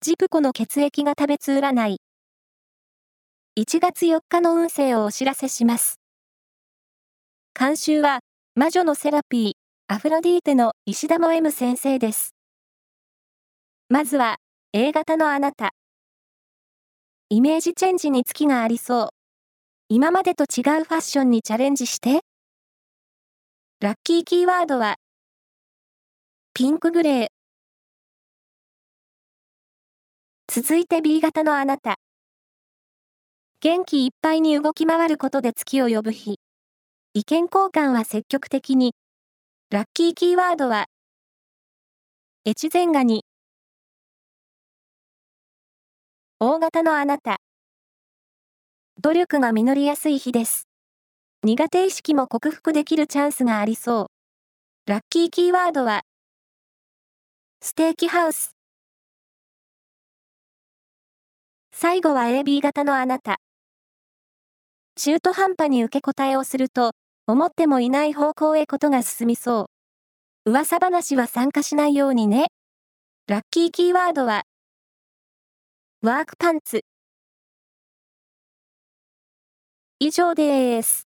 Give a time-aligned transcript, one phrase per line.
[0.00, 2.00] ジプコの血液が食べつ占い。
[3.58, 5.98] 1月4日の運勢をお知らせします。
[7.58, 8.20] 監修は、
[8.54, 9.52] 魔女のセラピー、
[9.92, 12.36] アフロディーテの石田も M 先生です。
[13.88, 14.36] まずは、
[14.72, 15.72] A 型のあなた。
[17.28, 19.08] イメージチェンジに月がありそう。
[19.88, 22.20] 今までと違うファッションにチャレンジして。
[23.80, 24.94] ラッキーキーワードは、
[26.54, 27.37] ピンクグレー。
[30.60, 32.00] 続いて B 型のあなた。
[33.60, 36.40] 元気いっぱいに動き回ることで月を呼ぶ日。
[37.14, 38.96] 意見交換は積極的に。
[39.70, 40.86] ラッキーキーワードは、
[42.44, 43.24] 越前ガニ。
[46.40, 47.36] 大型のあなた。
[49.00, 50.64] 努力が実りやすい日です。
[51.44, 54.10] 苦手意識も克服できるチャンスがありそ
[54.86, 54.90] う。
[54.90, 56.02] ラッキーキーワードは、
[57.62, 58.57] ステーキハウス。
[61.80, 63.38] 最後は AB 型のあなた。
[64.96, 66.90] 中途半端に受け答えをすると、
[67.28, 69.70] 思ってもいない方向へことが進みそ
[70.44, 70.50] う。
[70.50, 72.48] 噂話は参加しないようにね。
[73.28, 74.42] ラッキーキーワードは、
[76.02, 76.80] ワークパンツ。
[80.00, 81.07] 以上です。